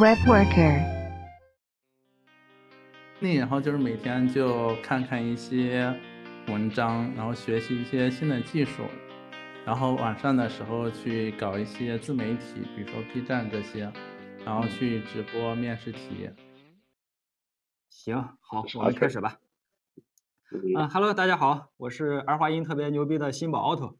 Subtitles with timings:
[0.00, 0.96] Web worker.
[3.18, 5.94] 那然后就是每天就看看一些
[6.48, 8.82] 文章，然后学习一些新的技术，
[9.64, 13.90] 然后晚上的时候去搞一些自媒体，比如说 B 站这些，
[14.44, 16.30] 然后去直播面试题。
[17.88, 19.38] 行，好，我们开始吧。
[20.52, 23.96] 嗯哈喽，大家好，我是儿化音特别牛逼的新宝 auto。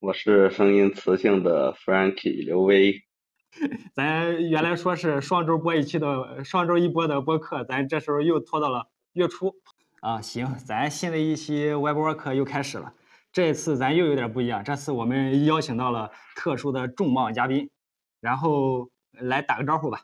[0.00, 3.02] 我是声音磁性的 Frankie 刘威。
[3.92, 9.56] 咱原来说是双周播一期的，双周一播的播客，咱这时候又拖到了月初。
[10.00, 12.94] 啊，行，咱新的一期 Web Work 又开始了。
[13.32, 17.68] 这次咱又有点不一样，这次我们邀请到了特殊的重磅嘉宾，
[18.20, 20.02] 然后来打个招呼吧。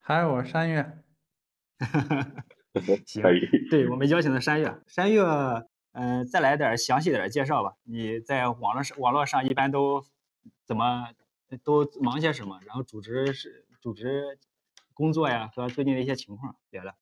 [0.00, 0.92] 嗨，我是山月。
[3.04, 3.22] 行
[3.70, 5.22] 对我们邀请的山月，山月，
[5.92, 7.74] 嗯、再来点详细点的介绍吧。
[7.84, 10.02] 你在网络上网络上一般都
[10.64, 11.08] 怎么
[11.64, 12.60] 都忙些什么？
[12.66, 14.38] 然后主职是主职
[14.94, 16.94] 工作呀和最近的一些情况聊聊。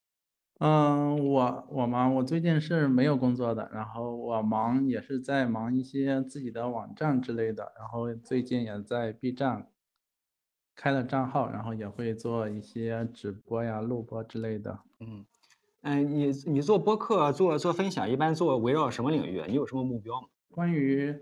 [0.59, 9.69] 嗯，我我忙，我最近是没有工作的，然后我忙也是在忙一些自己的网站之类的，然后最近也在 B 站
[10.75, 14.79] 开了账号，然后也会做一些直播呀、录播之类的。
[14.99, 15.25] 嗯
[15.81, 19.41] 嗯，你你做播客做做分享，一般做围绕什么领域？
[19.47, 20.27] 你有什么目标吗？
[20.51, 21.15] 关于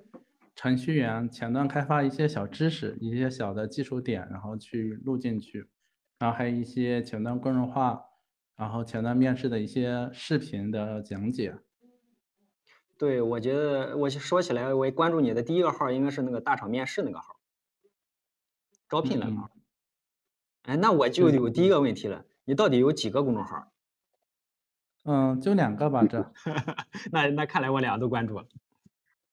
[0.56, 5.70] 程序员前端开发一些小知识、一些小的技术点，然后去录进去，
[6.18, 8.02] 然后还有一些前端公众化，
[8.56, 11.56] 然后前端面试的一些视频的讲解。
[12.98, 17.36] 对，我觉得我说起来，我关注你的第一个号应该是那个大厂面试那个号，
[18.90, 19.52] 招聘那个嗯号。
[20.64, 23.72] 哎，那我就有第一个问题了，你到底有几个公众号？
[25.08, 26.32] 嗯，就两个吧，这。
[27.14, 28.46] 那那看来我俩都关注了。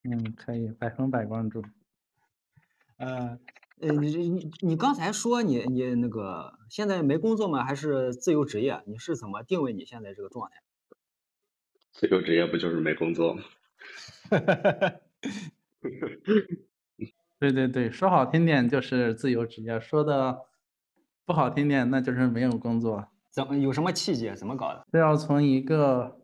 [0.05, 1.63] 嗯，可以，百分百关注。
[2.97, 3.41] 呃，
[3.81, 7.65] 呃，你你你刚才说你你那个现在没工作吗？
[7.67, 8.83] 还是自由职业？
[8.87, 10.63] 你是怎么定位你现在这个状态？
[11.91, 13.43] 自由职业不就是没工作吗？
[17.41, 20.39] 对对对，说好听点就是自由职业，说的
[21.25, 23.09] 不好听点那就是没有工作。
[23.35, 24.33] 怎么有什么契机？
[24.37, 24.87] 怎么搞的？
[24.93, 26.21] 这要从一个，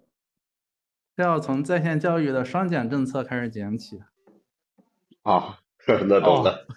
[1.16, 4.00] 这要从在线教育的双减政策开始讲起。
[5.22, 5.58] 啊，
[6.06, 6.68] 那懂了。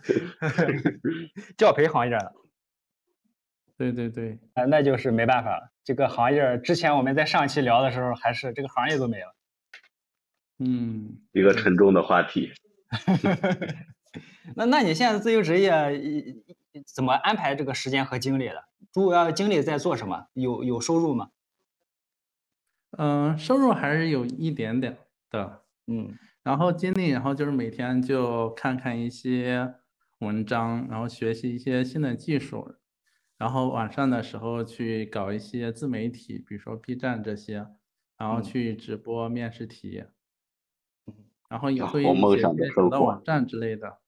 [1.55, 2.33] 教培行业的，
[3.77, 5.71] 对对对，啊，那就是没办法了。
[5.83, 9.35] 这个行业之前我们在上期聊的时候，还是这个行业都没了。
[10.57, 12.51] 嗯，一个沉重的话题。
[14.55, 16.43] 那那你现在自由职业一一
[16.85, 18.65] 怎么安排这个时间和精力的？
[18.91, 20.27] 主要精力在做什么？
[20.33, 21.29] 有有收入吗？
[22.97, 24.97] 嗯，收入还是有一点点
[25.31, 29.75] 的，嗯然后精力，然后就是每天就看看一些
[30.19, 32.75] 文章，然后学习一些新的技术，
[33.37, 37.65] 然后晚上的时候去搞一些自媒体，比如说 B 站这些，
[38.17, 40.03] 然后嗯去直播面试题，
[41.07, 41.15] 嗯
[41.49, 44.02] 然后也会写一梦想的些小的网站之类的。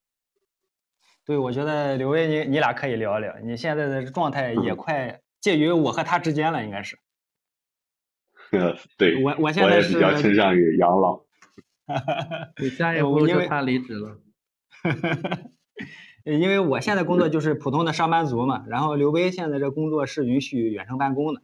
[1.26, 7.00] 对，我觉得刘威你你俩可以聊聊，你现在的状态也快介于我和他之间了，应该是。
[8.98, 11.26] 对，我我现在也比较倾向于养老。
[12.56, 14.22] 对，下一呃我因为步就他离职了。
[16.26, 21.42] 因为我现在工作就是普通的上班族嘛，然后刘威现在这工作是允许远程办公的。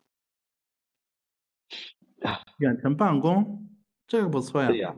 [2.60, 3.68] 远程办公，
[4.08, 4.96] 这个不错呀对呀，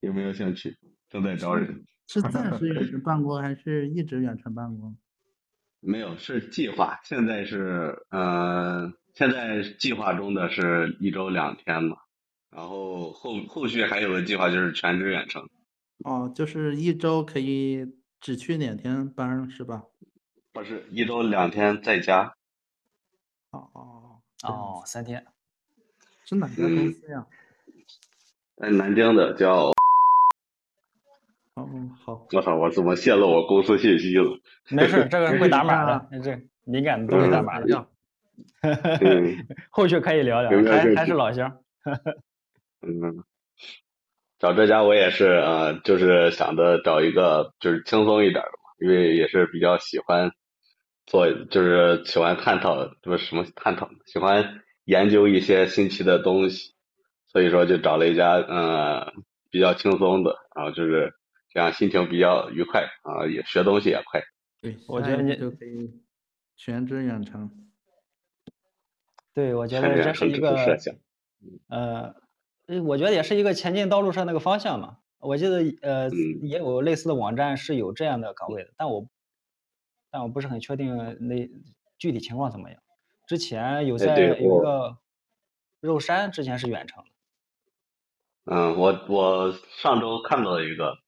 [0.00, 0.76] 有没有兴趣？
[1.08, 1.84] 正在招人。
[2.12, 4.96] 是暂时远程办公还是一直远程办公？
[5.78, 6.98] 没有，是计划。
[7.04, 11.98] 现在是呃，现在计划中的是一周两天嘛，
[12.50, 15.48] 然后后后续还有个计划就是全职远程。
[15.98, 17.86] 哦，就是一周可以
[18.20, 19.84] 只去两天班是吧？
[20.52, 22.34] 不是一周两天在家，
[23.52, 25.24] 哦哦哦，三天。
[26.24, 27.24] 是哪个公司呀？
[28.56, 29.70] 在南京的叫
[31.62, 31.68] 哦，
[32.04, 34.38] 好，我操，我怎么泄露我公司信息了？
[34.70, 37.68] 没事，这个人会打码啊的， 这敏感的都会打码的。
[37.68, 37.86] 要
[38.62, 41.58] 嗯 后续可以聊聊还还是老乡。
[42.82, 43.24] 嗯，
[44.38, 50.30] 找这家我也是呃，就是想着找一个就是轻松一点的嘛，因为也是比较喜欢
[51.06, 56.72] 做，就是喜欢探讨不是什么探讨，喜欢研究一些新奇的东西，
[57.26, 59.12] 所以说就找了一家呃
[59.50, 61.12] 比较轻松的，然后就是
[61.50, 64.22] 这样心情比较愉快啊，也学东西也快。
[64.62, 66.00] 对，我觉得你就可以
[66.56, 67.50] 全职远程。
[69.34, 70.94] 对，我觉得这是一个想。
[71.68, 72.14] 呃，
[72.66, 74.98] 呃我觉得也是一个前进道路上那个方向嘛。
[75.18, 79.06] 我记得呃嗯也有类似的网站是有这样的岗位的，但我
[80.10, 81.50] 但我不是很确定那
[81.98, 82.80] 具体情况怎么样。
[83.26, 84.98] 之前有哎在有一个
[85.80, 87.10] 肉山，之前是远程的。
[88.44, 90.98] 嗯，我我上周看到了一个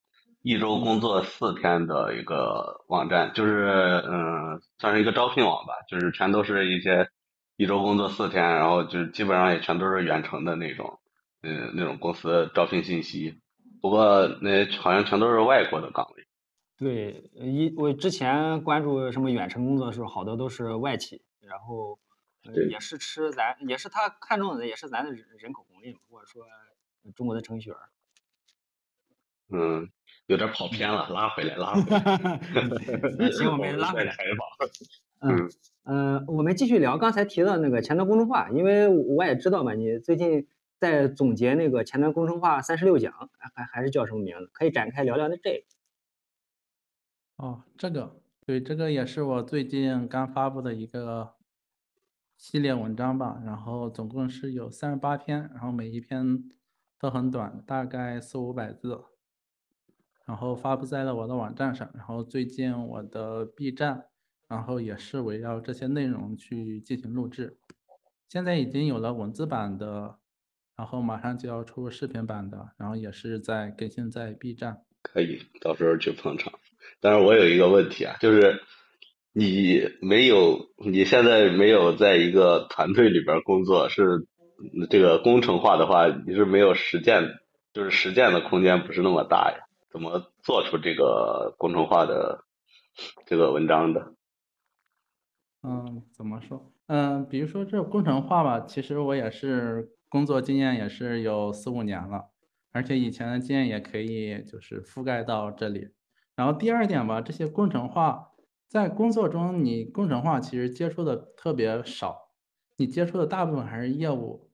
[0.42, 7.08] 一周工作四天的一个网站，就是嗯，算是一个招聘网吧，就是全都是一些
[7.56, 10.98] 一周工作四天，然后就是基本上也全都是远程的那种，
[11.42, 13.40] 嗯，那种公司招聘信息。
[13.80, 16.26] 不过那好像全都是外国的岗位。
[16.76, 21.96] 对，一我之前关注什么远程工作的时候，好多都是外企，然后
[22.44, 26.44] 呃也是吃咱也是他看中的也是咱的人人口红利嘛，或者说
[27.14, 27.78] 中国的程序员。
[29.54, 29.90] 嗯，
[30.26, 32.40] 有点跑偏了，拉回来，拉回来。
[33.18, 34.12] 那行，我们 拉回来。
[34.12, 34.68] 采访。
[35.20, 35.50] 嗯，
[35.84, 40.46] 呃，我们继续聊刚才提到那个前端工程化，因为我也知道嘛，你最近
[40.78, 43.12] 在总结那个前端工程化三十六讲，
[43.54, 44.50] 还还是叫什么名字？
[44.52, 45.64] 可以展开聊聊那这个。
[47.36, 51.34] 哦，这个对，这个也是我最近刚发布的一个
[52.36, 56.44] 系列文章吧，然后总共是有三十八篇，然后每一篇
[56.98, 59.00] 都很短，大概四五百字，
[60.26, 64.04] 然后发布在了我的网站上，然后最近我的 B 站，
[64.48, 67.58] 然后也是围绕这些内容去进行录制，
[68.28, 70.16] 现在已经有了文字版的，
[70.76, 74.78] 然后马上就要出视频版的，然后也是在更新在 B 站。
[75.02, 76.52] 可以，到时候去捧场。
[77.00, 78.60] 但是我有一个问题啊，就是
[79.32, 84.26] 你没有，你现在没有在一个团队里边工作，是
[84.88, 87.24] 这个工程化的话，你是没有实践，
[87.72, 89.66] 就是实践的空间不是那么大呀。
[89.92, 92.46] 怎么做出这个工程化的
[93.26, 94.14] 这个文章的？
[95.62, 96.72] 嗯，怎么说？
[96.86, 102.30] 嗯，比如说这工程化吧，其实我也是工作经验也是有四五年了，
[102.72, 105.90] 而且以前的经验也可以就是覆盖到这里。
[106.34, 108.32] 然后第二点吧，这些工程化
[108.66, 112.30] 在工作中，你工程化其实接触的特别少，
[112.76, 114.50] 你接触的大部分还是业务。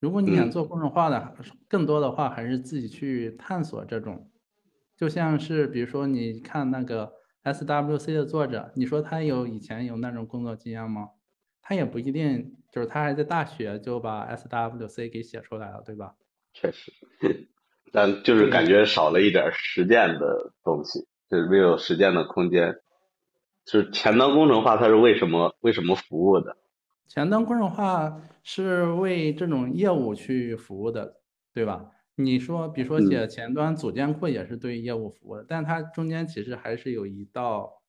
[0.00, 1.34] 如果你想嗯做工程化的，
[1.68, 4.30] 更多的话还是自己去探索这种。
[4.96, 7.12] 就像是比如说你看那个
[7.44, 11.10] SWC 的作者，你说他有以前有那种工作经验吗？
[11.62, 16.14] 他也不一定，就是他还在大学就把 SWC 给写出来了，对吧？
[16.54, 16.92] 确实，
[17.92, 22.74] 但就是感觉少了一点实践的东西，就是没有实践的空间。
[23.64, 26.56] 就是前端工程化，它是为什么为什么服务的？
[27.06, 31.20] 前端工程化是为这种业务去服务的，
[31.52, 31.90] 对吧？
[32.14, 37.82] 你说，比如说写前端组件库也是对业务服务的，但它中间其实还是有一道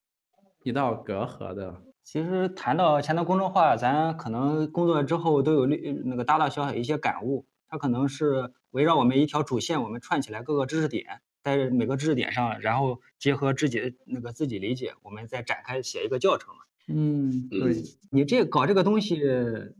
[0.63, 1.81] 一道隔阂的。
[2.03, 7.47] 其实谈到前端工程化，咱可能工作之后都有那那个大大小小一些感悟。
[7.69, 16.63] 它可能是围绕我们一条主线，我们串起来各个知识点，在每个知识点上，然后结合自己那个自己理解，我们再展开写一个教程嘛。
[16.91, 17.83] 嗯，对。
[18.11, 19.71] 你这搞这个东西，呃，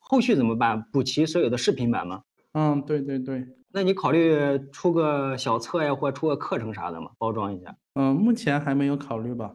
[0.00, 0.82] 后续怎么办？
[0.92, 2.22] 补齐所有的视频版吗？
[2.54, 3.46] 嗯，对对对。
[3.70, 4.34] 那你考虑
[4.72, 7.10] 出个小册呀，或出个课程啥的吗？
[7.18, 7.76] 包装一下。
[7.94, 9.54] 嗯，目前还没有考虑吧。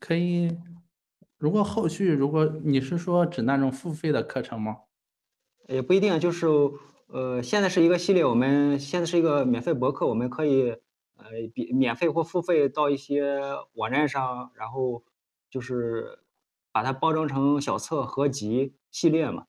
[0.00, 0.58] 可以，
[1.38, 4.76] 如果后续，如果你是说指那种付费的课程吗？
[5.68, 6.46] 也不一定，就是
[7.08, 10.70] 呃，现在是一个系列，我们现在是一个免费博客，我们可以
[11.16, 13.40] 呃，比免费或付费到一些
[13.74, 15.04] 网站上，然后
[15.50, 16.20] 就是
[16.72, 19.46] 把它包装成小册、合集、系列嘛。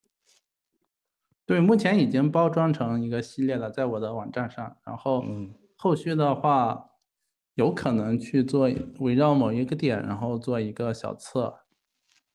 [1.46, 4.78] 对，目前已经包装成一个系列了，在我的网站上。
[4.86, 5.24] 然后
[5.76, 6.92] 后续的话，
[7.56, 11.60] 有可能去做围绕某一个点，然后做一个小册，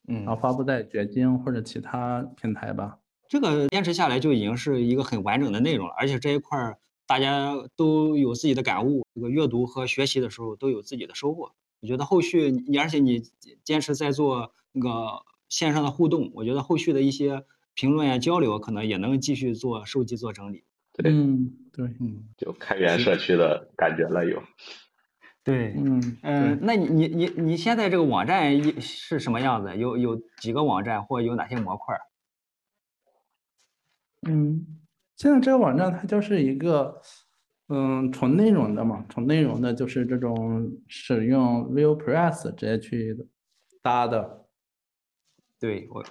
[0.07, 2.99] 嗯，然后发布在掘金或者其他平台吧。
[3.29, 11.53] 这个坚持下来就已经是一个很完整的内容了，而且这一块儿大家都有自己的感悟，这个阅读和学习的时候都有自己的收获。
[11.87, 13.23] 我觉得后续你而且你
[13.63, 20.65] 坚持在做那个线上的互动，我觉得后续的一些评论呀、交流可能也能继续做收集、做整理。
[20.93, 24.43] 对，嗯，对，嗯，就开源社区的感觉了有。
[25.45, 29.77] 对，嗯嗯，那你你你你现在这个网站一是什么样子？
[29.77, 31.95] 有有几个网站或有哪些模块？
[34.29, 34.67] 嗯，
[35.15, 37.01] 现在这个网站它就是一个，
[37.69, 43.29] 嗯，纯内容的嘛，纯内容的就是这种使用 ViewPress 直接去
[43.83, 44.47] 搭的。
[45.59, 46.05] 对我，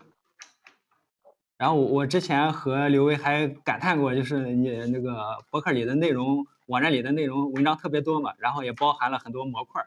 [1.57, 9.81] 然后我我之前和刘威还感叹过，就是你那个博客里的内容，网站里的内容文章特别多嘛，然后也包含了很多模块，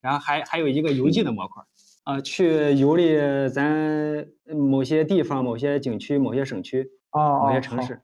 [0.00, 1.62] 然后还还有一个邮寄的模块，
[2.04, 3.16] 啊、呃，去游历
[3.48, 6.90] 咱某些地方、某些景区、某些省区。
[7.12, 8.00] 哦，某些城市，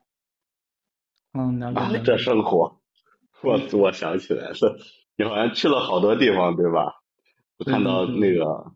[1.33, 1.79] 嗯，了解。
[1.79, 2.78] 啊，这生活，
[3.43, 4.77] 我 我想起来了，
[5.15, 7.01] 你好像去了好多地方，对吧？
[7.57, 8.71] 我看到那个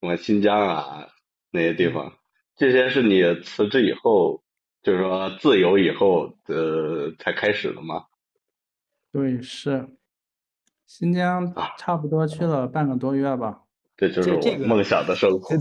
[0.00, 1.08] 什么新疆啊
[1.50, 2.12] 那些地方，
[2.56, 4.42] 这些是你辞职以后，
[4.82, 8.04] 就是说自由以后呃才开始的吗？
[9.12, 9.88] 对，是
[10.86, 13.62] 新疆啊差不多去了半个多月吧。
[13.96, 15.54] 这就是我梦想的生活。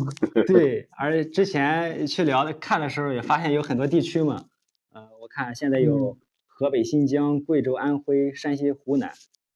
[0.48, 4.46] 对，而之前去聊的看的时候也发现有很多地区嘛，
[4.94, 6.18] 呃，我看现在有
[6.62, 9.12] 河北、新疆、贵州、安徽、山西、湖南，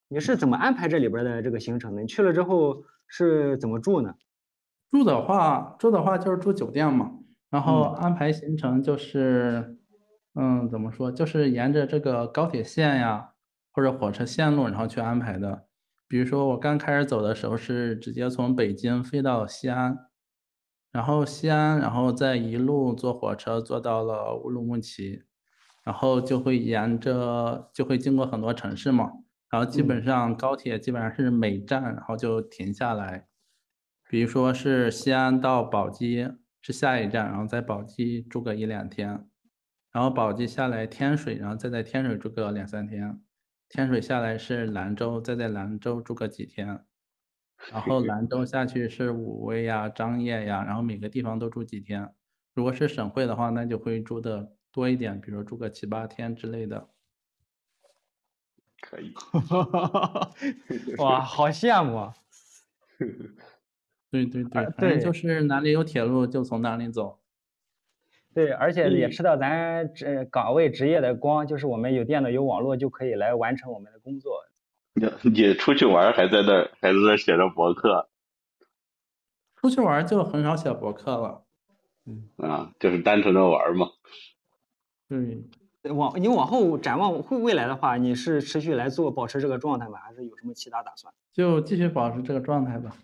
[0.07, 2.01] 你是怎么安排这里边的这个行程的？
[2.01, 4.15] 你去了之后是怎么住呢？
[4.89, 7.11] 住的话，住的话就是住酒店嘛，
[7.51, 9.77] 然后嗯安排行程就是，
[10.33, 13.33] 嗯，怎么说，就是沿着这个高铁线呀，
[13.71, 15.67] 或者火车线路，然后去安排的。
[16.07, 19.95] 比如说我刚开始走的时候是直接从北京飞到西安，
[20.91, 25.21] 然后西安，然后再一路坐火车坐到了乌鲁木齐，
[25.85, 29.09] 然后就会沿着就会经过很多城市嘛，
[29.49, 33.27] 然后基本嗯上高铁基本上是每站然后就停下来。
[34.09, 36.27] 比如说是西安到宝鸡
[36.61, 39.27] 是下一站，然后在宝鸡住个一两天，
[39.91, 43.21] 然后宝鸡下来天水，然后再在天水住个两三天，
[43.69, 46.85] 天水下来是兰州，再在兰州住个几天，
[47.71, 52.13] 然后兰州下去是武威呀、张掖呀，然后每个地方都住几天。
[52.53, 56.89] 如果是省会的话，那就会住的多一点，比如住个七八天之类的。
[58.81, 59.13] 可以，
[60.97, 62.13] 哇，好羡慕啊！
[64.11, 67.19] 对对对，啊反正就是哪里有铁路就从哪里走。
[68.33, 74.43] 对，而且也嗯知道咱这岗位职业的光，就是我们有电脑有网络就可以来完成我们的工作。
[74.93, 78.09] 你你出去玩还在那儿还在那儿写着博客
[79.55, 81.45] 出去玩就很少写博客了。
[82.37, 83.87] 啊，就是单纯的玩嘛。
[85.07, 89.99] 对，往你往后展望会未来的话，你是持续来做保持这个状态吗？
[89.99, 91.13] 还是有什么其他打算？
[91.31, 92.95] 就继续保持这个状态吧。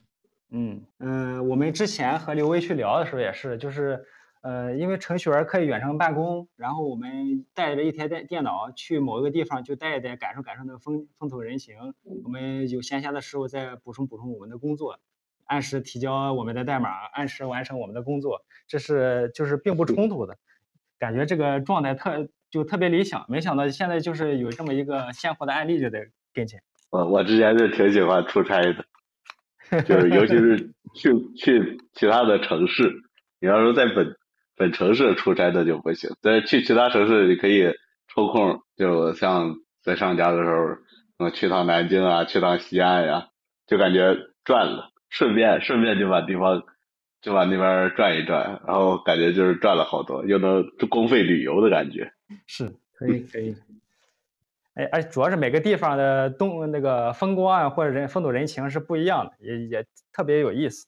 [0.49, 4.03] 嗯嗯，我们之前和刘威去聊的时候也是，就是
[4.41, 11.93] 呃，因为程序员可以远程办公，然后我们带着一台电电脑去某一个地方就待一待，感受感受那个风风土人情。
[12.23, 14.99] 我们有闲暇的时候再补充补充我们的工作，
[15.45, 20.37] 按时提交我们的代码，按时完成我们的工作，这是就是并不冲突的，
[21.01, 23.25] 感觉这个状态特就特别理想。
[23.27, 25.99] 没想到现在就是有这么一个鲜活的案例就在
[26.31, 26.61] 跟前。
[26.91, 32.93] 我我之前是挺喜欢出差的，就是尤其是 去去其他的城市，
[33.39, 34.15] 你要说在本
[34.55, 37.73] 本城市出差那就不行，但是去其他城市你可以
[38.13, 40.77] 抽空，就像在上家的时候，
[41.17, 43.29] 嗯，去趟南京啊，去趟西安呀、
[43.65, 46.61] 就感觉赚了，顺便顺便就把地方
[47.21, 52.11] 就往那边转一转，然后感觉就是转了好多，又能公费旅游的感觉。
[52.47, 52.73] 是。
[52.93, 53.55] 可以可以。
[54.75, 60.87] 哎，哎主要是每个地方的东那个风光啊，或者人风土人情是不一样的，也也特别有意思。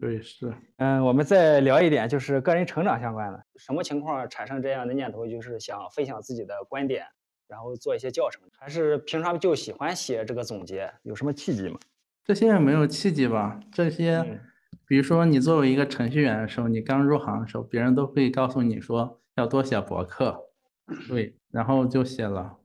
[0.00, 0.50] 对，是。
[0.78, 7.04] 嗯，我们再聊一点，就是个人成长相关的，什么情况产生这样的念头，就是想分享自己的观点，
[7.46, 10.90] 然后做一些教程，还是平常就喜欢写这个总结？
[11.02, 11.78] 有什么契机吗？
[12.24, 13.60] 这些也没有契机吧？
[13.70, 14.40] 这些嗯，
[14.86, 20.50] 比如说你作为一个程序员的时候，你刚入行的时候，别人都会告诉你说要多写博客，
[21.08, 22.58] 对，然后就写了。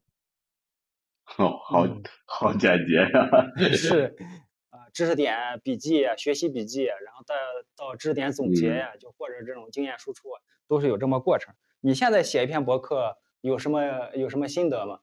[1.37, 4.15] 哦，好嗯好简洁呀、是
[4.69, 7.35] 啊、知识点笔记、学习笔记，然后到
[7.75, 10.29] 到知识点总结呀，就或者这种经验输出，
[10.67, 11.53] 都是有这么过程。
[11.79, 14.99] 你现在写一篇博客有什么有什么心得吗？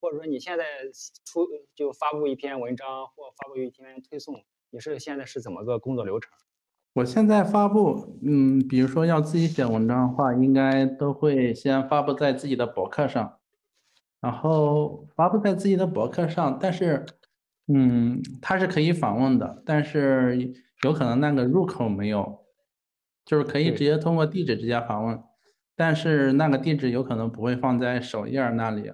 [0.00, 0.64] 或者说你现在
[1.24, 6.30] 出就发布一篇文章或发布一篇推送，你是现在是怎么个工作流程？
[6.94, 13.38] 我现在发布，嗯，比如说要自己写文章的话，应该都会先发布在自己的博客上，
[14.20, 17.04] 然后发布在自己的博客上，但是，
[17.68, 22.46] 嗯，它是可以访问的，但是有可能那个入口没有，
[23.26, 25.22] 就是可以直接通过地址直接访问，
[25.74, 28.90] 但是那个地址有可能不会放在首页那里，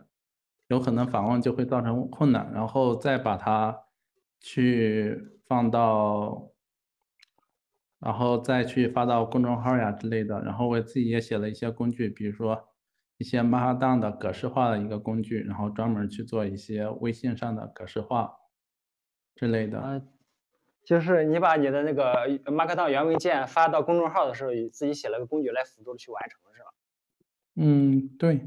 [0.67, 3.79] 有可能访问就会造成困难，然后再把它
[4.41, 6.49] 去放到。
[7.99, 10.41] 然后再去发到公众号呀之类的。
[10.43, 12.69] 然后我自己也写了一些工具，比如说
[13.19, 18.35] 一些曼哈顿的格式化的一个工具，然后专门去做一些微信上的格式化
[19.37, 19.79] 之类的。
[19.79, 20.03] 啊，
[20.85, 26.69] 就是你把你的那个 Markdown 原文件发到公众号的时候，自己写了个工具来辅助去完成，是吧？
[27.55, 28.41] 嗯，对，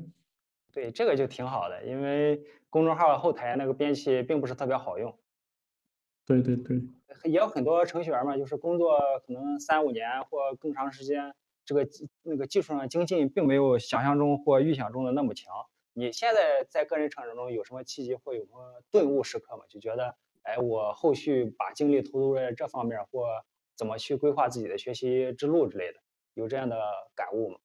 [0.73, 5.17] 对，这个就挺好的，因为公众号后台那个编辑并不是特别好用。
[6.25, 6.81] 对对对，
[7.25, 11.33] 也有很多程序员嘛，就是工作可能三五年或更长时间，
[11.65, 11.87] 这个
[12.23, 15.53] 那个技术上精进并没有想象中或预想中的那么强。
[15.93, 19.63] 你现在在个人成长中有什么契机或有什么顿悟时刻吗？
[19.69, 23.27] 就觉得哎，我后续把精力投入在这方面，或
[23.75, 25.99] 怎么去规划自己的学习之路之类的，
[26.33, 26.77] 有这样的
[27.15, 27.57] 感悟吗？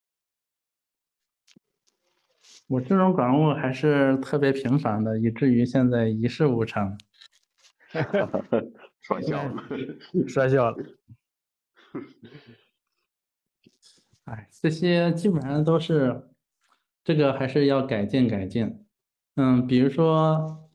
[2.69, 6.97] 我这种感悟还是特别频繁的，以至于现在一事无成。
[9.11, 9.64] 说笑了，
[10.29, 10.76] 说笑了。
[14.25, 16.29] 哎，这些基本上都是，
[17.02, 18.87] 这个还是要改进改进。
[19.35, 20.71] 嗯，比如说，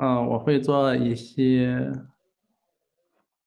[0.00, 1.92] 嗯，我会做一些，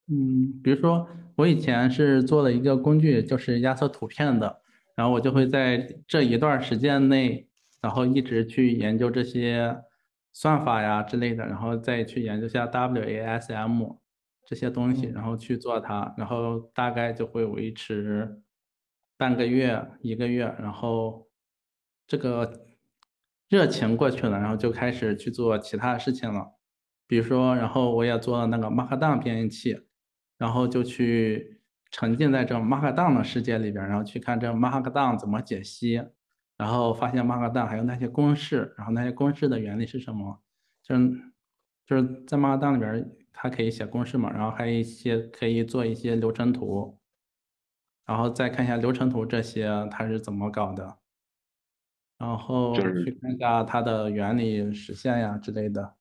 [0.08, 4.62] 嗯，比如说我以前是做了一个工具，就是压缩图片的，
[4.96, 7.48] 然后我就会在这一段时间内，
[7.82, 9.76] 然后一直去研究这些
[10.34, 13.98] 算法呀之类的，然后再去研究下 WASM
[14.50, 18.41] 这些东西，然后去做它，然后大概就会维持
[19.15, 21.27] 半个月、一个月，然后
[22.08, 22.65] 这个
[23.48, 26.56] 热情过去了，然后就开始去做其他事情了。
[27.06, 29.86] 比如说，然后我也做了那个 Markdown 编译器，
[30.39, 36.01] 然后就去沉浸在这 Markdown 的世界里边，然后去看这 Markdown 怎么解析，
[36.58, 40.41] 然后发现 Markdown 还有那些公式，然后那些公式的原理是什么，
[40.82, 41.08] 就是
[41.86, 47.00] 就是在 Markdown 里边，它可以写公式嘛，然后还有一些可以做一些流程图，
[48.06, 50.98] 然后再看一下流程图这些它是怎么搞的，
[52.18, 55.96] 然后就是去看一下它的原理实现呀之类的。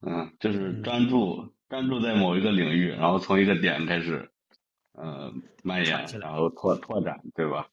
[0.00, 4.28] 嗯，就是专注专注在某一个领域，然后从一个点开始，
[4.94, 7.68] 呃，蔓延然后拓拓展，对吧？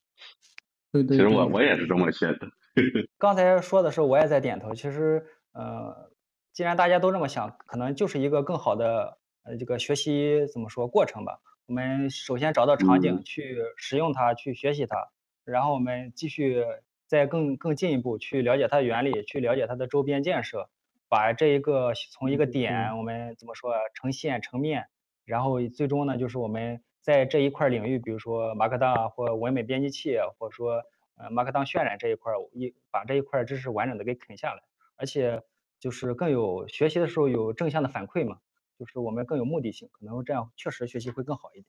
[0.91, 2.47] 对对其实我我也是这么学的。
[3.17, 4.73] 刚才说的时候，我也在点头。
[4.73, 6.11] 其实，呃，
[6.59, 11.39] 既然大家都这么想，可能就是一个更好的呃这个学习怎么说过程吧。
[11.67, 13.23] 我们首先找到场景嗯。
[13.23, 15.07] 去使用它，去学习它，
[15.45, 16.65] 然后我们继续
[17.07, 20.69] 再更更进一步去了解它的原理，去了解它的周边建设，
[21.07, 24.87] 把这一个从一个点，我们怎么说啊成线成面，
[25.23, 30.83] 然后最终呢，就是我们在这一块儿领域，比如说马克档啊，或文本编辑器啊，或者说
[31.15, 34.61] 呃马克档渲染这一块儿，一把这一块儿知识完整的给啃下来，
[34.97, 35.41] 而且
[35.79, 38.37] 就是更有学习的时候有正向的反馈嘛，
[38.77, 41.65] 就是我们更有目的性，可能这样确实学习会更好一点。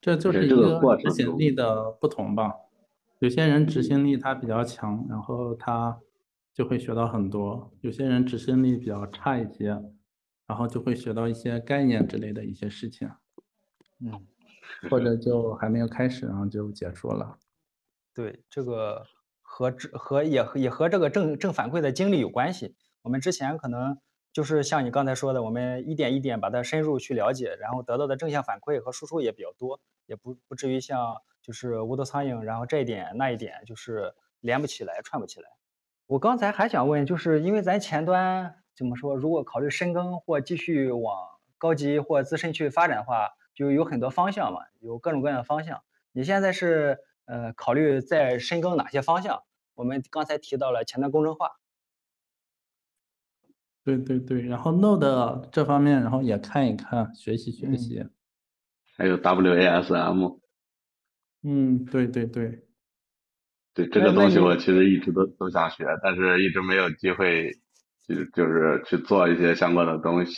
[0.00, 2.54] 这就是一个执行力的不同吧。
[3.18, 6.00] 有些人执行力他比较强，然后他
[6.54, 9.68] 就会学到很多；有些人执行力比较差一些，
[10.46, 13.10] 然后就会学到一些概念之类的一些事情，
[14.00, 14.26] 嗯，
[14.88, 17.36] 或者就还没有开始，然后就结束了。
[18.14, 19.04] 对，这个
[19.42, 22.74] 和这和也和也和这个正正反馈的经历有关系。
[23.02, 23.98] 我们之前可能
[24.32, 35.48] 就是像你刚才说的，我们一点一点把它深入去了解，然后得到的正向反馈和输出也比较多，也不不至于像就是无头苍蝇，然后这一点那一点就是连不起来、串不起来。
[36.06, 41.16] 我刚才还想问，就是因为咱前端怎么说，如果考虑深耕或继续往
[41.56, 45.82] 高级或资深去发展的话，就有很多方向嘛，有各种各样的方向。
[46.12, 49.42] 你现在是呃考虑在深耕哪些方向？
[49.74, 51.52] 我们刚才提到了前端工程化，
[53.98, 58.04] 对对对，然后 Node 这方面，然后也看一看，学习学嗯习。
[58.96, 60.38] 还有 WASM，
[61.42, 62.66] 嗯，对对对。
[63.72, 67.50] 对这个东西，我其实一直都都想学，但是一直没有机会，
[68.06, 70.34] 就就是去做一些相关的东西。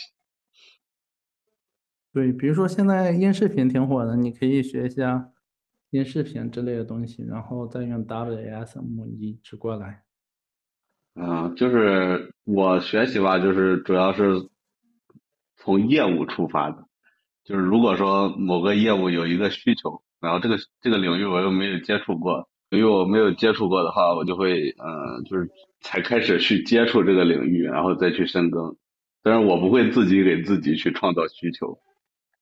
[2.13, 5.31] 对，比如说现在音视频挺火的，你可以学一下
[5.89, 10.02] 音视频之类的东西，然后再用 WASM 移植过来。
[11.15, 14.49] 嗯，就是我学习吧，就是主要是
[15.57, 16.87] 从业务出发的。
[17.43, 25.49] 就是如果说某个业务有一个需求，然后这个这个领域我又没有接触过，因为我没有接触过的话，我就会呃，就是
[25.81, 28.75] 才开始去接触这个领域，然后再去深耕。
[29.21, 31.77] 但是我不会自己给自己去创造需求。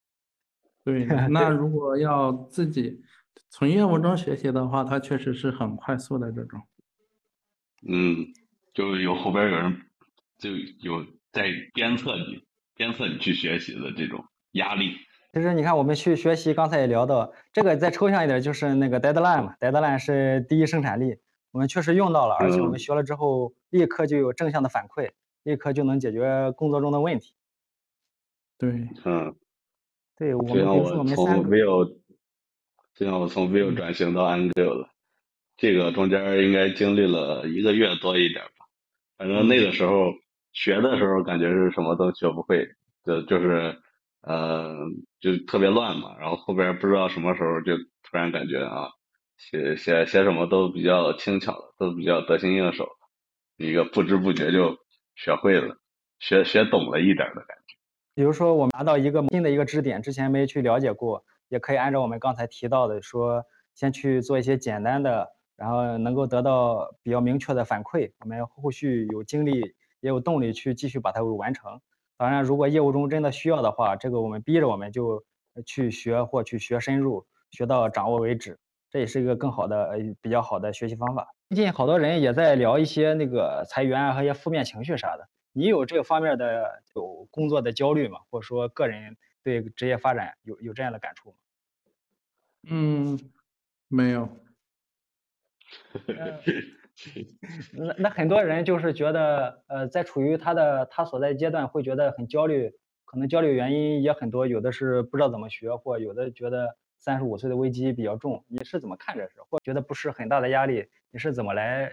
[0.86, 3.02] 对，那如果要自己
[3.50, 6.60] 从业务中学习的话，它确实是很快速的这种。
[7.88, 8.28] 嗯，
[8.82, 9.80] 就有后边有人
[10.40, 14.96] 就有在鞭策你，鞭策你去学习的这种压力。
[15.34, 21.18] 其实你看，我们去学习，刚才也聊到这个，再抽象一点，就是那个 deadline 嘛，deadline 是第一生产力，
[21.52, 25.12] 我们确实用到了，而且我们嗯学了之后，立刻就有正向的反馈，
[25.44, 27.36] 立刻就能解决工作中的问题。
[28.58, 29.36] 对，嗯，
[30.18, 31.98] 对，我们比如说我们三个，Vue，
[32.96, 34.90] 就像我从 Vue 嗯转型到 Angular 了，
[35.56, 38.61] 这个中间应该经历了一个月多一点吧。
[39.22, 40.16] 反正那个时候
[40.52, 42.68] 学的时候感觉是什么都学不会，
[43.06, 43.78] 就就是
[44.24, 44.76] 呃
[45.20, 46.16] 就特别乱嘛。
[46.20, 48.90] 然后后边不知道什么时候就突然感觉啊，
[49.38, 52.90] 写写写什么都比较轻巧，都比较得心应手，
[53.58, 54.76] 一个不知不觉就
[55.14, 55.78] 学会了，
[56.18, 57.76] 学学懂了一点的感觉。
[58.16, 63.44] 比如说我们拿到一个新的一个支点，之前没去了解过，也可以按照我们刚才提到的说，
[63.76, 69.62] 先去做一些简单的，然后能够得到比较明确的反馈，我们后续有精力
[70.00, 71.80] 也有动力去继续把它完成。
[72.18, 75.24] 当然，如果业务中真的需要的话，这个我们逼着我们就
[75.66, 78.60] 去学或去学深入，学到掌握为止，
[78.90, 81.28] 这也是一个更好的呃比较好的学习方法。
[81.50, 85.28] 最近好多人也在聊一些那个裁员啊和一些负面情绪啥的。
[85.52, 88.20] 你有这个方面的有工作的焦虑吗？
[88.30, 91.36] 或者说个人对职业发展有有这样的感触吗？
[92.70, 93.20] 嗯，
[93.88, 94.30] 没有。
[97.74, 102.72] 那那很多人就是觉得，呃，在处于他的他所在阶段会觉得很焦虑，
[103.06, 108.44] 可能焦虑原因也很多，有的是不知道怎么学，或有的觉得三十五岁的危机比较重。
[108.48, 109.42] 你是怎么看这事？
[109.50, 110.88] 或觉得不是很大的压力？
[111.12, 111.92] 你是怎么来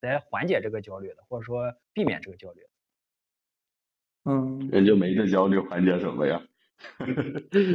[0.00, 2.60] 来缓解这个焦虑的，或者说避免这个焦虑？
[4.26, 6.40] 嗯，人就没这焦虑，缓解什么呀？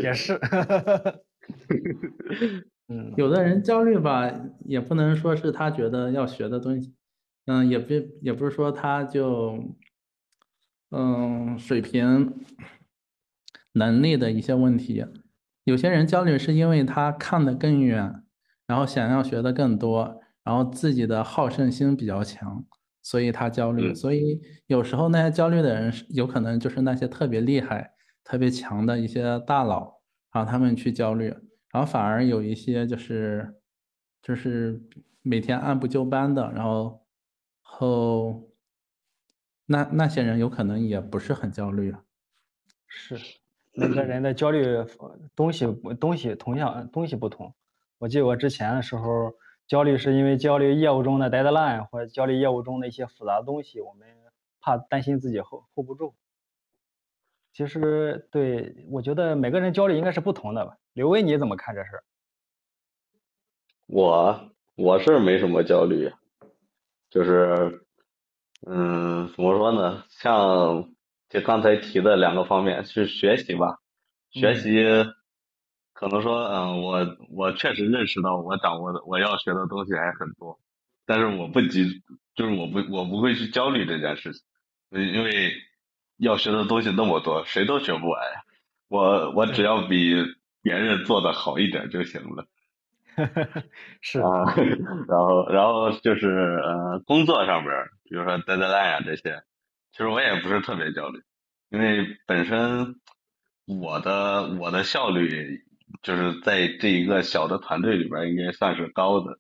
[0.02, 0.40] 也是，
[2.90, 4.32] 嗯，有的人焦虑吧，
[4.66, 6.96] 也不能说是他觉得要学的东西，
[7.46, 9.64] 嗯，也不也不是说他就，
[10.92, 12.34] 嗯，水平、
[13.74, 15.06] 能力的一些问题。
[15.66, 18.24] 有些人焦虑是因为他看得更远，
[18.66, 22.66] 然后想要学的更多，然后自己的好胜心比较强。
[23.02, 30.02] 所以他焦虑，所以有时候那些焦虑的人，有可能就是那些特别厉害、特别强的一些大佬，
[30.34, 31.34] 然后他们去焦虑，
[31.72, 33.62] 然后反而有一些就是
[34.22, 34.82] 就是
[35.22, 37.06] 每天按部就班的，然后
[37.62, 38.50] 后
[39.66, 42.04] 那那些人有可能也不是很焦虑啊。
[42.88, 43.16] 是，
[43.74, 44.66] 每个人的焦虑
[45.36, 45.66] 东西
[46.00, 47.54] 东西同样东西不同。
[47.98, 49.34] 我记得我之前的时候。
[49.70, 54.08] 焦虑是因为焦虑业务中的 deadline，或者焦虑业务中的一些复杂的东西，我们
[54.60, 56.16] 怕担心自己 hold hold 不住。
[57.54, 60.78] 其实，对我觉得每个人焦虑应该是不同的吧。
[60.94, 61.90] 刘威，你怎么看这事？
[63.88, 66.12] 我我是没什么焦虑，
[67.10, 67.86] 就是，
[68.68, 70.06] 嗯，怎么说呢？
[70.10, 70.94] 像
[71.28, 73.80] 就刚才提的两个方面是学习吧，
[74.30, 74.84] 学习。
[75.92, 80.58] 可能说，嗯，我我确实认识到我掌握的我要学的东西还很多，
[81.06, 82.02] 但是我不急，
[82.36, 84.42] 就是我不我不会去焦虑这件事情，
[84.92, 85.52] 因为
[86.20, 88.42] 要学的东西那么多，谁都学不完呀。
[88.88, 90.14] 我我只要比
[90.62, 92.46] 别人做的好一点就行了。
[94.02, 94.44] 是啊，
[95.10, 96.28] 然后然后就是
[96.64, 99.44] 呃，工作上边，比如说 deadline 啊这些，
[99.92, 101.22] 其实我也不是特别焦虑，
[101.70, 102.96] 因为本身
[103.66, 105.64] 我的我的效率。
[106.04, 109.40] 就是在这一个小的团队里边，应该算是高的。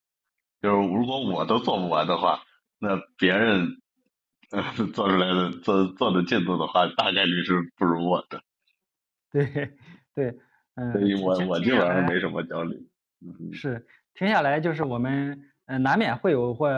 [0.63, 2.41] 就是如果我都做不完的话，
[2.79, 3.77] 那别人
[4.93, 8.41] 做出来的做做的进度的话，大概率是不如我的。
[9.31, 9.45] 对
[10.15, 10.35] 对，
[10.75, 10.91] 嗯。
[10.91, 12.75] 所以我我基本上没什么焦虑。
[13.21, 16.69] 嗯是，停下来就是我们嗯难免会有或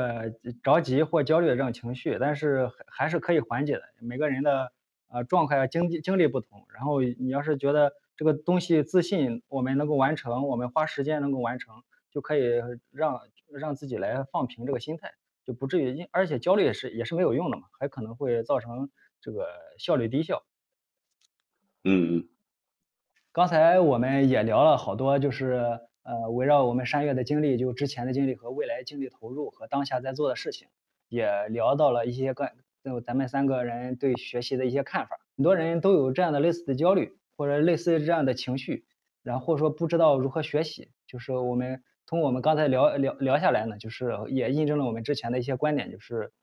[0.64, 3.84] 着急或焦虑的这种情绪，但是还是可以缓解的。
[4.00, 4.72] 每个人的
[5.10, 7.94] 呃状态经经历不同，然后你要是觉得。
[8.18, 11.82] 这个东西自信，我们能够完成，我们花时间能够完成，
[12.12, 12.44] 就可以
[12.92, 13.20] 让
[13.52, 15.14] 让自己来放平这个心态，
[15.46, 18.90] 就不至于，而且焦虑也是也是没有用的嘛，还可能会造成
[19.22, 20.44] 这个效率低效。
[21.84, 22.30] 嗯嗯，
[23.32, 30.68] 刚才我们也聊了好多，就是呃围绕我们山月的经历，就之前的经历和未来经历投入和当下在做的事情，
[31.08, 32.52] 也聊到了一些个
[32.84, 37.18] 就咱们三个人对学习的一些看法，很多人都有这样的类似的焦虑。
[37.38, 38.86] 或者类似于这样的情绪，
[39.24, 46.34] 然后或者说不知道如何学习，就是我们从我们刚才聊聊聊下来呢，就是也印证了我们之前的一些观点，就是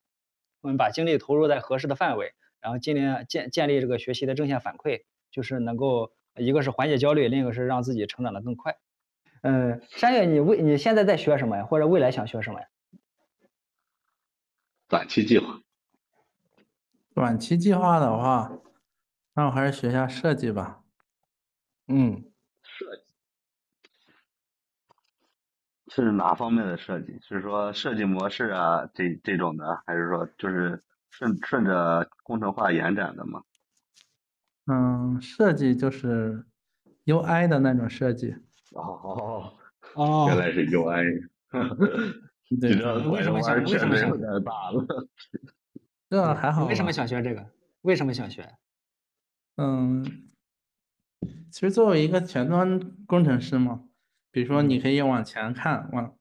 [0.63, 8.79] 我们把精力投入在合适的范围，然后尽量建建立这个学习的正向反馈，就是能够一个是缓解焦虑，另一个是让自己成长的更快。
[9.43, 11.67] 嗯，山月，你未你现在在学什么呀？
[11.67, 12.67] 或者未来想学什么呀？
[14.89, 15.61] 短期计划。
[17.13, 18.51] 短期计划的话，
[19.35, 20.83] 那我还是学一下设计吧。
[21.89, 22.25] 嗯，
[22.63, 23.03] 设计
[26.05, 27.19] 是哪方面的设计？
[27.21, 33.43] 是说设计模式啊，这这种的，还是说就是顺顺着工程化延展的吗？
[34.67, 36.45] 嗯，设计就是
[37.07, 38.35] UI 的那种设计。
[38.73, 39.55] 哦
[39.95, 41.29] 哦，原来是 UI。
[42.61, 42.71] 对，
[43.11, 43.63] 为什么想？
[43.65, 44.11] 为什么想？
[44.45, 44.87] 大了。
[46.11, 46.65] 这还好。
[46.67, 47.47] 为什么想学这个？
[47.83, 48.55] 为什么想学？
[49.57, 50.25] 嗯。
[51.51, 53.83] 其实作为一个前端工程师嘛，
[54.31, 56.19] 比如说你可以往前看，往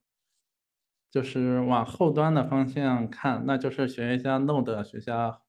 [1.13, 5.41] 就是往后端的方向看，那就是学一下 Node，学下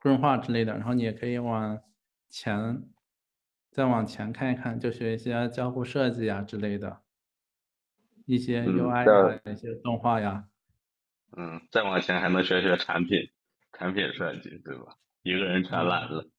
[0.00, 0.74] 规划之类的。
[0.74, 1.80] 然后你也可以往
[2.28, 2.88] 前
[3.70, 7.02] 再往前看一看，就学一些交互设计啊之类的，
[8.26, 10.50] 一些嗯 UI 这呀，一些动画呀。
[11.36, 13.30] 嗯，再往前还能学学产品，
[13.72, 14.96] 产品设计，对吧？
[15.22, 16.30] 一个人全揽了。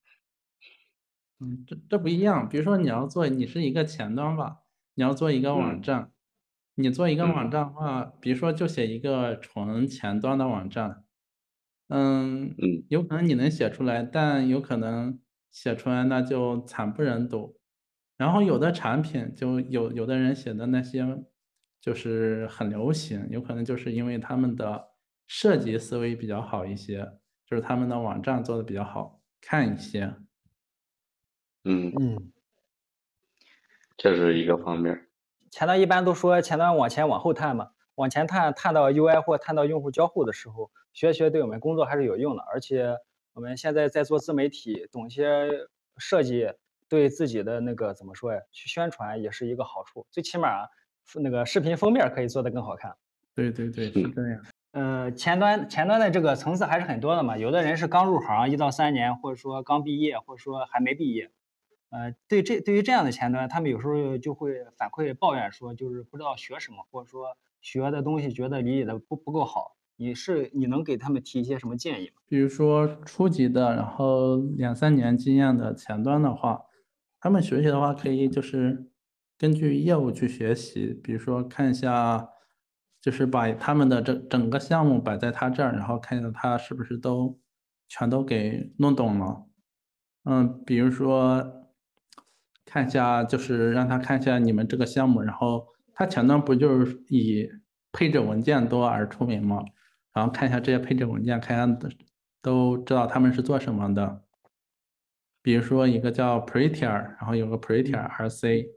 [1.39, 2.47] 嗯，这这不一样。
[2.47, 4.60] 比如说你要做，你是一个前端吧，
[4.95, 5.81] 你要做一个网嗯。
[5.81, 6.11] 站，
[6.75, 7.51] 你做一个网嗯。
[7.51, 11.05] 站的话，比如说就写一个纯前端的网站，
[11.89, 12.83] 嗯，嗯。
[12.89, 15.19] 有可能你能写出来，但有可能
[15.51, 17.59] 写出来那就惨不忍睹。
[18.17, 21.05] 然后有的产品就有有的人写的那些
[21.81, 24.89] 就是很流行，有可能就是因为他们的
[25.27, 26.99] 设计思维比较好一些，
[27.45, 30.15] 就是他们的网站做的比较好看一些。
[31.65, 32.31] 嗯，嗯，
[34.01, 34.99] 这是一个方面。
[35.51, 42.41] 前端一般都说前端往前往后探嘛，往前探探到 UI 或探到用户交互的时候，学学对我们工作还是有用的。
[42.51, 42.95] 而且
[43.33, 45.47] 我们现在在做自媒体，懂些
[45.97, 46.51] 设计，
[46.89, 50.07] 对自己的那个怎么说呀，去宣传也是一个好处。
[50.09, 50.65] 最起码
[51.21, 52.95] 那个视频封面可以做得更好看。
[53.35, 54.41] 对对对，是嗯这样。
[54.71, 61.29] 呃，前端前端的这个层次还是很多的嘛，有的人是刚入行一到三年，或者说刚毕业，或者说还没毕业。
[61.91, 69.75] 呃，对这对于这样的前端，他们有时候就会反馈抱怨说，就是不知道学什么，或者说学的东西觉得理解的不不够好。
[69.97, 72.21] 你是你能给他们提一些什么建议吗？
[72.25, 76.63] 比如说初级的，然后两三年经验的前端的话，
[77.19, 78.89] 他们学习的话可以就是
[79.37, 82.29] 根据业务去学习，比如说看一下，
[82.99, 87.39] 就是把他们的整整个项目摆在他这儿，然后看一下他是不是都
[87.87, 89.45] 全都给弄懂了。
[90.23, 91.60] 嗯，比如说
[92.65, 97.49] 看一下，就是让他看一下你们这个项目，然后他前端不就是以
[97.91, 99.63] 配置文件多而出名吗？
[100.13, 101.89] 然后看一下这些配置文件，看一下
[102.41, 104.23] 都知道他们是做什么的。
[105.41, 108.67] 比如说一个叫 Prettier，然后有个 Prettier RC，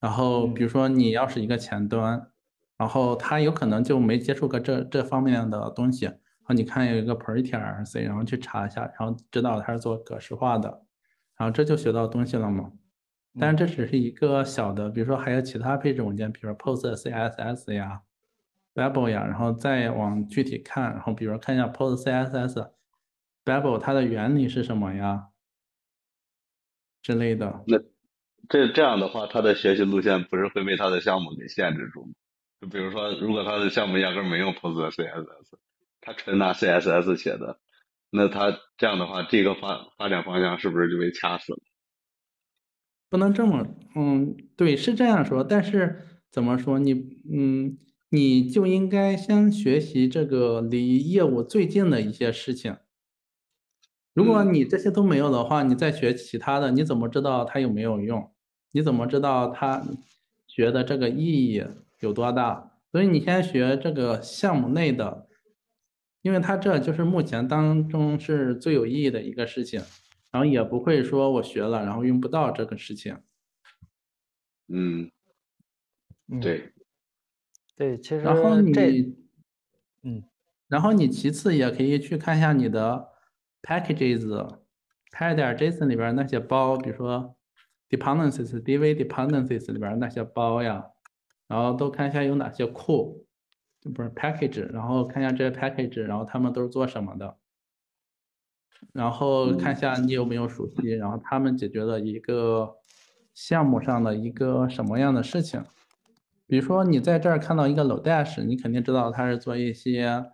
[0.00, 2.30] 然后比如说你要是一个前端，
[2.76, 10.82] 然后他有可能就没接触过这这方面的东西，然后你看有一个 Prettier RC，然后去查一下，然后知道他是做格式化的，
[11.36, 12.72] 然后这就学到东西了嘛。
[13.38, 18.02] 但是这只是一个小的，比如说还有其他配置文件，比如说 Post CSS 呀、
[18.74, 22.70] Babel 呀，然后再往具体看，然后比如说看一下 Post CSS、
[23.44, 25.28] Babel 它的原理是什么呀
[27.02, 27.62] 之类的。
[27.66, 27.78] 那
[28.48, 32.12] 这这样的话，他的学习路线不是会被他的项目给限制住吗？
[32.60, 35.58] 就比如说，如果他的项目压根儿没用 Post CSS，
[36.00, 37.60] 他纯拿 CSS 写的，
[38.10, 41.60] 那他这样的话，这个发发展方向是不是就被掐死了？
[43.10, 46.92] 不能这么，嗯，对，是这样说，但是怎么说你，
[47.32, 47.78] 嗯，
[48.10, 52.76] 你就应该先学习这个离业务最近的一些事情。
[54.12, 58.30] 如果嗯你这些都没有的话，你再学其他的，你怎么知道它有没有用？
[58.72, 59.86] 你怎么知道它
[60.46, 61.62] 学的这个意义
[62.00, 62.72] 有多大？
[62.90, 65.28] 所以你先学这个项目内的，
[66.22, 69.80] 因为它这就是目前当中是最有意义的一个事情。
[70.30, 73.18] 然后也不会说我学了，然后用不到这个事情。
[74.68, 75.10] 嗯，
[76.28, 76.72] 嗯，对，
[77.74, 79.16] 对，其实然后这你，
[80.02, 80.22] 嗯，
[80.68, 83.08] 然后你其次也可以去看一下你的
[83.62, 84.58] packages、
[85.10, 87.36] 拍点 JSON 里边那些包，比如说
[87.88, 90.84] dependencies、DV dependencies 里边那些包呀，
[91.46, 93.26] 然后都看一下有哪些库，
[93.94, 97.38] 不是 package，然后看一下这些 package，然后他们都是做什么的。
[98.92, 102.76] 然后看一下你有没有熟悉，然后他们解决了一个
[103.34, 105.64] 项目上的一个什么样的事情。
[106.46, 110.24] 比如说你在这儿看到一个 Lodash，你肯定知道它是做一些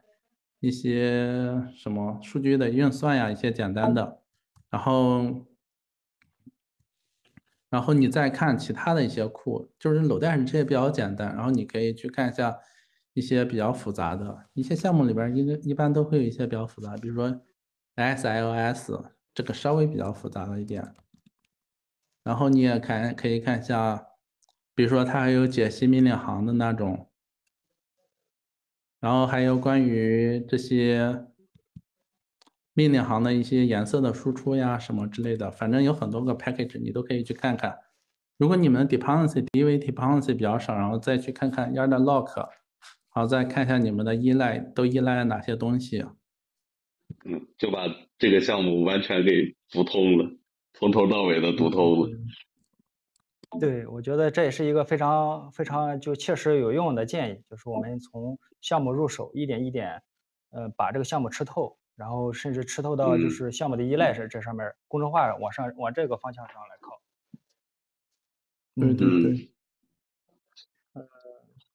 [0.61, 4.21] 一些什么数据的运算呀，一些简单的。
[4.71, 5.47] 然后，
[7.69, 12.57] 然后你再看其他的一些库，就是 Lodash 这些比较简单，然后你可以去看一下
[13.13, 17.41] 一些比较复杂的一些项目里边，一个一般都会有一些比较复杂，比如说。
[17.97, 20.95] SLS 这个稍微比较复杂了一点，
[22.23, 24.07] 然后你也看可以看一下，
[24.75, 27.11] 比如说它还有解析命令行的那种，
[29.01, 31.27] 然后还有关于这些
[32.73, 37.79] 命令行的一些颜色的输出呀什么之类的，反正有很多个 package 你都可以去看看。
[38.37, 42.49] 如果你们 dependency DV dependency 比较少，然后再去看看 yard lock，
[43.09, 46.05] 好再看一下你们的依赖都依赖哪些东西。
[47.25, 47.87] 嗯，就把
[48.19, 50.31] 这个项目完全给读通了，
[50.75, 52.11] 从头到尾的读通了。
[53.61, 60.03] 对，我觉得这也是一个非常非常就切实有用的建议，就是我们从项目入手，一点一点，
[60.51, 67.01] 呃，把这个项目吃透，然后甚至吃透到就嗯是项目的依赖是这上面公众化往上往这个方向上来靠。
[68.75, 69.51] 对对嗯对，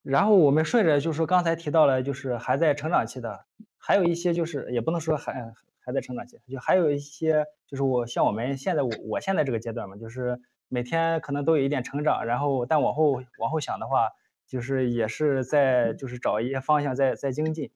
[0.04, 3.46] 然后我们顺着就是刚才提到了，就是还在成长期的，
[3.80, 14.10] 还有一些就是也不能说还还在成长期，就还有一些就是我像我们现在我我现在这个阶段嘛，就是每天可能都有一点成长，然后但往后往后想的话，
[14.48, 17.72] 就是也是在就是找一些方向在在精进。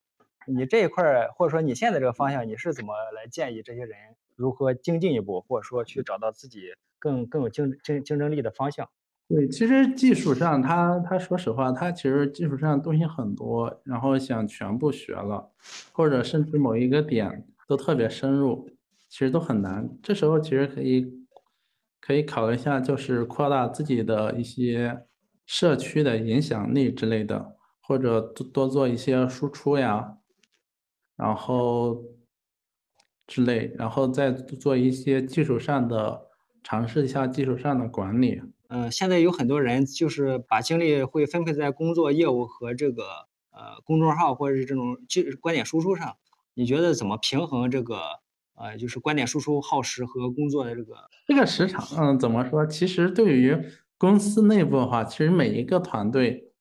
[0.46, 3.98] 你这一块或者说你现在这个方向，你是怎么来建议这些人
[4.36, 8.90] 如何精进一步，或者说去找到自己更更有竞竞竞争力的方向？
[9.30, 15.50] 对，其实技术上他他说实话，他其实技术上东西很多，然后想全部学了，
[15.94, 18.70] 或者甚至某一个点都特别深入，
[19.10, 19.90] 其实都很难。
[20.04, 21.26] 这时候其实可以
[22.02, 25.06] 可以考虑一下，就是扩大自己的一些
[25.46, 30.18] 社区的影响力之类的，或者多多做一些输出呀，
[31.16, 32.04] 然后
[33.26, 36.22] 之类，然后再做一些技术上的
[36.64, 38.42] 尝试一下技术上的管理。
[38.70, 43.04] 嗯，现在有很多人就是把精力会分配在工作业务和这个
[43.52, 46.16] 呃公众号或者是这种就观点输出上。
[46.56, 48.00] 你觉得怎么平衡这个
[48.56, 50.96] 呃就是观点输出耗时和工作的这个？
[51.28, 52.66] 这个时长，嗯，怎么说？
[52.66, 53.58] 其实对于
[53.98, 56.52] 公司内部的话，其实每一个团队，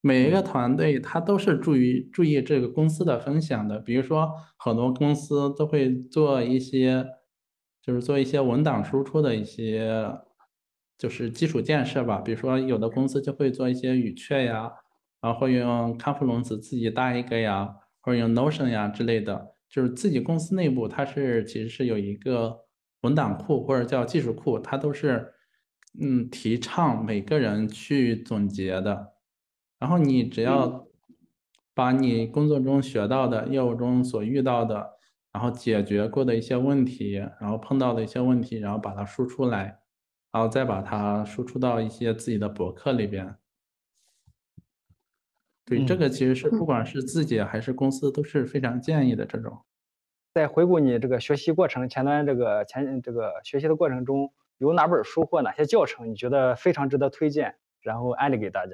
[0.00, 3.78] 每一个团队他都是注意注意这个公司的分享的。
[3.78, 7.06] 比如说，很多公司都会做一些，
[7.88, 10.14] 就是做一些文档输出的一些，
[10.98, 12.18] 就是基础建设吧。
[12.18, 14.70] 比如说，有的公司就会做一些语雀呀，
[15.22, 19.54] 然后会用 Confluence 自己搭一个呀，或者用 Notion 呀之类的。
[19.70, 22.58] 就是自己公司内部，它是其实是有一个
[23.00, 25.32] 文档库或者叫技术库，它都是
[25.98, 29.14] 嗯提倡每个人去总结的。
[29.78, 30.86] 然后你只要
[31.72, 34.97] 把你工作中学到的、业务中所遇到的，
[35.32, 39.78] 然后解决过的一些问题，然后碰到的一些问题，然后把它输出来，
[40.32, 43.36] 然后再把它输出到一些自己的博客里边。
[45.64, 49.58] 对，这嗯个其实是不管是自己还是公司都是非常建议的这种。
[50.32, 58.72] 在回顾你这个学习过程前端这个前这个学习的过程中，有哪本书或哪些教程你觉得非常值得推荐，然后安利给大家？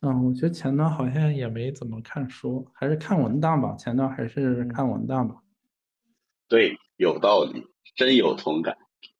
[0.00, 3.74] 嗯，我觉得前端好像也没怎么看书，还是看文档吧。
[3.76, 5.36] 前端还是嗯看文档吧。
[6.48, 8.76] 对，有道理，真有同感。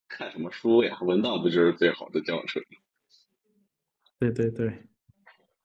[0.09, 0.99] 看什么书呀？
[1.01, 2.63] 文档不就是最好的教程？
[4.19, 4.87] 对对对，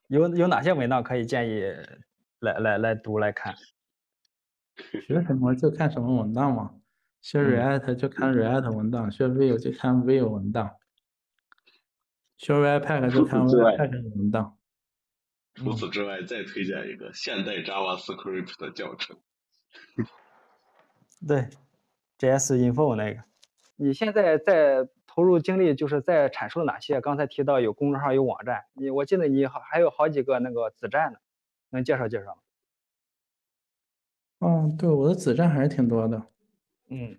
[0.08, 1.62] 有有哪些文档可以建议
[2.40, 3.56] 来来来读来看？
[5.06, 6.76] 学什么就看什么文档嘛。
[7.22, 10.72] 学嗯 React 就看 React 文档，学 Vue 就看 Vue 文档，
[12.38, 14.58] 学 Webpack 就看 Webpack 文档。
[15.54, 19.20] 除此之外，再推荐一个现代 JavaScript 的教程。
[21.28, 21.50] 对
[22.18, 23.24] ，JS Info 那个，
[23.76, 27.00] 你现在在投入精力，就是在阐述哪些？
[27.02, 31.20] 刚才提到有公众号、有网站，你我记得你好还有好几个那个子站呢，
[31.70, 32.42] 能介绍介绍吗？
[34.40, 36.24] 嗯，对，我的子站还是挺多的。
[36.90, 37.18] 嗯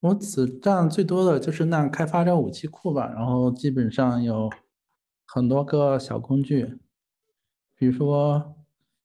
[0.00, 4.48] 我子站最多的就是那开发者武器库吧，然后基本上有
[5.26, 6.78] 很多个小工具，
[7.74, 8.54] 比如说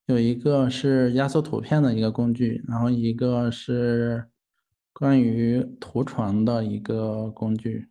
[0.05, 4.27] 有一个是压缩图片的一个工具，然后一个是
[4.91, 7.87] 关于图传的一个工具，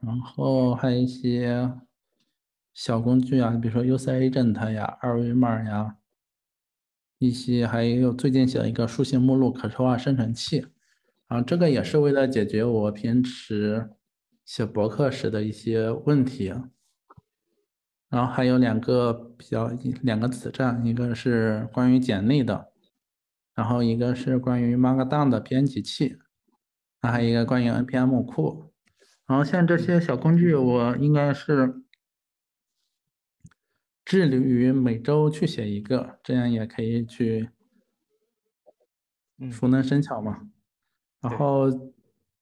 [0.00, 1.72] 然后还有一些
[2.74, 5.96] 小工具啊，比如说 U C Agent 呀、二维码呀，
[7.18, 10.66] 一些还有最近写了一个书信目录可视化生成器。
[11.28, 13.90] 啊，这个也是为了解决我平时
[14.44, 16.52] 写博客时的一些问题。
[18.10, 19.68] 然后还有两个比较
[20.02, 22.72] 两个子站，一个是关于简历的，
[23.54, 26.18] 然后一个是关于 Markdown 的编辑器，
[27.00, 28.72] 还有一个关于 npm 库。
[29.26, 31.84] 然后像这些小工具，我应该是
[34.04, 37.50] 致力于每周去写一个，这样也可以去
[39.38, 40.50] 嗯熟能生巧嘛。
[41.20, 41.68] 然后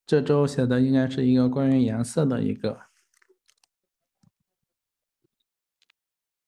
[0.07, 2.88] 这周写的应该是一个关于颜色的一个，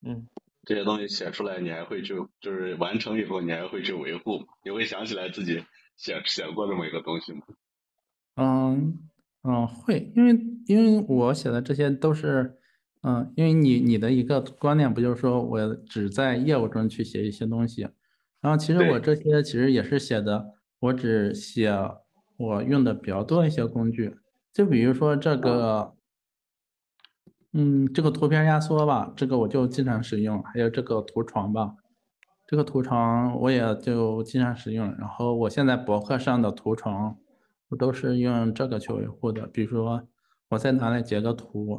[0.03, 0.27] 嗯，
[0.65, 4.47] 这些东西写出来，你还会去，就是完成以后，你还会去维护吗？
[4.65, 5.63] 你会想起来自己
[5.97, 7.43] 写写过这么一个东西吗？
[8.37, 8.99] 嗯
[9.43, 10.33] 嗯会，因为
[10.67, 12.57] 因为我写的这些都是，
[13.03, 17.83] 嗯，因为你你的一个观念不就是说我只在业务中去写一些东西，
[18.41, 21.71] 然后其实我这些其实也是写的，我只写
[22.39, 24.17] 我用的比较多的一些工具，
[24.53, 25.95] 就比如说这个。
[27.53, 31.75] 嗯，这个图片压缩吧，这个我就经常使用，还有这个图床吧，
[32.47, 34.87] 这个图床我也就经常使用。
[34.99, 37.19] 然后我现在博客上的图床，
[37.69, 39.49] 我都是用这个去维护的。
[39.49, 40.07] 比如说
[40.49, 41.77] 我在哪里截个图，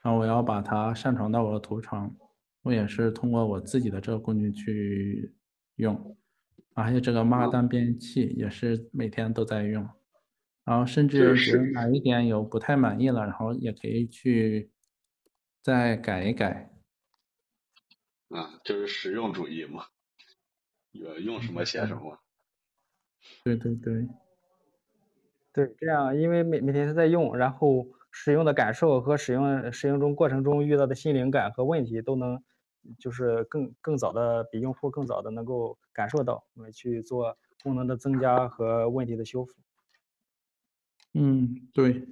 [0.00, 2.14] 然后我要把它上传到我的图床，
[2.62, 5.34] 我也是通过我自己的这个工具去
[5.74, 6.16] 用，
[6.76, 9.84] 还有这个马单编译器也是每天都在用，
[10.64, 14.70] 然后甚至觉得哪一点有不太满意了，然后也可以去
[15.64, 16.70] 再改一改。
[18.30, 19.86] 啊，就是实用主义嘛，
[20.92, 22.20] 有用什么写什么。
[23.44, 24.06] 对对对。
[25.52, 32.40] 对，这样因为每每天都在用，然后使用的感受和使用使用中过程中遇到的新灵感和问题都能，
[32.98, 39.54] 就是更更早的比用户更早的能够感受到，我们去做功能的增加和问题的修复。
[41.14, 42.06] 嗯，对，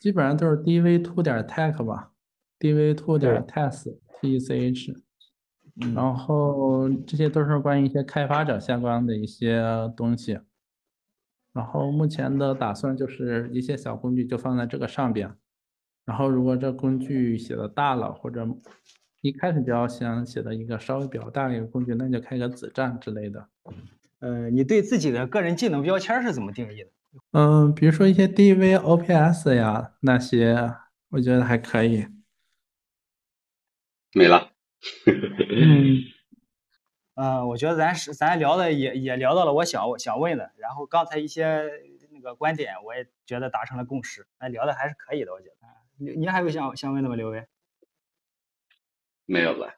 [0.00, 2.12] 基本上都是 dv2 点 tech 吧
[2.60, 4.94] ，dv2 点 test t e c h，
[5.94, 9.64] 然后这些都是关于一些开发者相关的一些
[9.96, 10.38] 东西。
[11.52, 15.34] 然后目前的打算就是一些小工具就放在这个上边，
[16.04, 18.46] 然后如果这工具写的大了，或者
[19.20, 23.48] 一开始就要想写的一个稍微比较大的一个工具，那就开个子站之类的。
[24.20, 26.90] 呃，你对自己的个人技能标签是怎么定义的？
[27.32, 30.74] 嗯，比如说一些 DVOPS 呀那些，
[31.08, 32.06] 我觉得还可以。
[34.12, 34.50] 没了。
[35.50, 36.02] 嗯。
[37.16, 41.68] 嗯，我觉得咱是咱聊的也也聊到了我想想问的，然后刚才一些
[42.12, 45.54] 那个观点我也觉得达成了共识，那聊的还是可以的，我觉得。
[45.98, 47.46] 你你还有想想问的吗，刘威？
[49.26, 49.74] 没有了。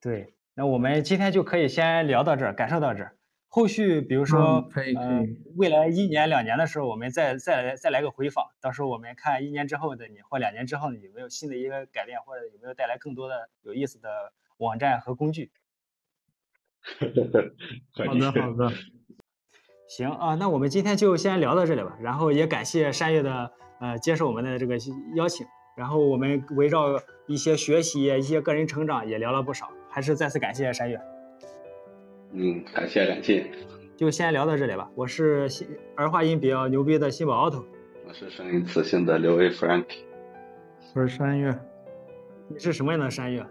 [0.00, 3.16] 对，那我们今天就可以先聊到这儿，感受到这儿。
[3.52, 5.26] 后续比如说，呃，
[5.56, 15.50] 未来一年两年的时候，我们再再来再来个回访，到时候我们看一年之后的你或两年之后的有没有新的一个改变，或者有没有带来更多的有意思的网站和工具。
[17.92, 18.72] 好的， 好的，
[19.88, 21.98] 行啊，那我们今天就先聊到这里吧。
[22.00, 24.78] 然后也感谢山月的呃接受我们的这个
[25.16, 25.44] 邀请。
[25.76, 31.00] 然后我们围绕一些学习、一些个人成长也聊了不少，还是再次感谢山月。
[32.32, 33.50] 嗯，感谢感谢。
[33.96, 34.88] 就先聊到这里吧。
[34.94, 35.66] 我是新
[35.96, 37.64] 儿化音比较牛逼的新宝 auto。
[38.06, 39.84] 我是声音磁性的刘威 Frank。
[40.94, 41.56] 我是山月。
[42.48, 43.44] 你是什么样的山月？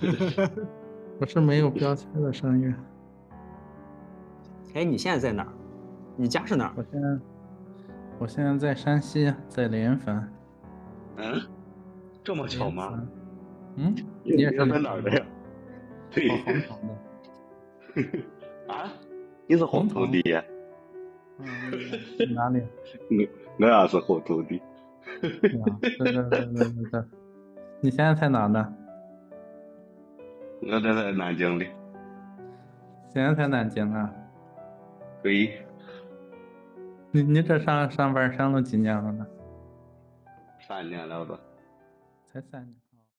[1.20, 2.74] 我是没有标签的山月。
[4.74, 5.52] 哎，你现在在哪儿？
[6.16, 6.72] 你家是哪儿？
[6.76, 7.18] 我现在，
[8.18, 10.28] 我现在在山西，在临汾。
[11.16, 11.40] 嗯，
[12.22, 13.02] 这么巧吗？
[13.76, 15.24] 嗯，你也是哪儿的呀？
[16.16, 16.90] 对，红塘的。
[18.72, 18.90] 啊？
[19.46, 20.44] 你是红土的？
[21.38, 21.46] 嗯，
[22.34, 22.62] 哪里？
[23.10, 24.58] 我我也是红土的。
[25.20, 27.04] 对对对对对对。
[27.82, 28.74] 你现在在哪呢？
[30.62, 31.66] 我这在南京的。
[33.12, 34.10] 现在在南京啊？
[35.22, 35.60] 对。
[37.10, 39.26] 你你这上上班上了几年了呢？
[40.66, 41.38] 三年了吧。
[42.24, 42.74] 才三年。